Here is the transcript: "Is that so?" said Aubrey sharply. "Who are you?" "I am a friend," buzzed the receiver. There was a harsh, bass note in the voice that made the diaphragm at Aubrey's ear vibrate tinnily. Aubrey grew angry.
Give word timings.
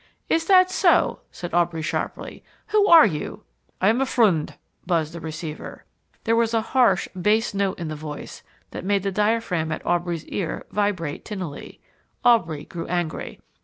"Is 0.29 0.45
that 0.45 0.71
so?" 0.71 1.19
said 1.31 1.53
Aubrey 1.53 1.83
sharply. 1.83 2.43
"Who 2.69 2.87
are 2.87 3.05
you?" 3.05 3.43
"I 3.79 3.87
am 3.89 4.01
a 4.01 4.05
friend," 4.07 4.51
buzzed 4.83 5.13
the 5.13 5.19
receiver. 5.19 5.85
There 6.23 6.35
was 6.35 6.55
a 6.55 6.61
harsh, 6.73 7.07
bass 7.09 7.53
note 7.53 7.77
in 7.77 7.87
the 7.87 7.95
voice 7.95 8.41
that 8.71 8.83
made 8.83 9.03
the 9.03 9.11
diaphragm 9.11 9.71
at 9.71 9.85
Aubrey's 9.85 10.25
ear 10.25 10.65
vibrate 10.71 11.23
tinnily. 11.23 11.81
Aubrey 12.25 12.65
grew 12.65 12.87
angry. 12.87 13.41